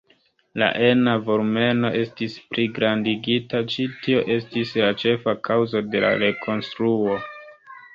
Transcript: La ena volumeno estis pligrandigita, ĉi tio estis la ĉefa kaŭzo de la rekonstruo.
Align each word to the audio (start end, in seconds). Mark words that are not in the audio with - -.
La 0.61 0.69
ena 0.85 1.13
volumeno 1.27 1.91
estis 1.99 2.39
pligrandigita, 2.55 3.63
ĉi 3.77 3.87
tio 4.07 4.27
estis 4.41 4.75
la 4.83 4.93
ĉefa 5.07 5.39
kaŭzo 5.51 5.87
de 5.95 6.07
la 6.09 6.15
rekonstruo. 6.29 7.25